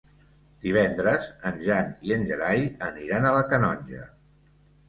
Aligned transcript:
Divendres 0.67 1.27
en 1.49 1.59
Jan 1.67 1.93
i 2.09 2.15
en 2.17 2.25
Gerai 2.31 2.65
aniran 2.89 3.29
a 3.29 3.35
la 3.39 3.47
Canonja. 3.55 4.09